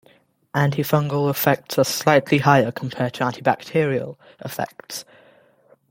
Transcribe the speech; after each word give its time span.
Antifungal 0.55 1.29
effects 1.29 1.77
are 1.77 1.83
slightly 1.83 2.39
higher 2.39 2.71
compared 2.71 3.13
to 3.13 3.23
antibacterial 3.23 4.17
effects. 4.43 5.05